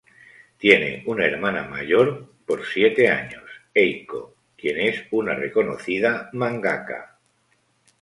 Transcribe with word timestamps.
Tiene 0.57 1.03
una 1.05 1.25
hermana 1.27 1.61
mayor 1.65 2.33
por 2.47 2.65
siete 2.65 3.07
años, 3.07 3.43
Eiko, 3.71 4.35
quien 4.57 4.79
es 4.79 5.03
una 5.11 5.35
reconocida 5.35 6.27
mangaka. 6.33 7.19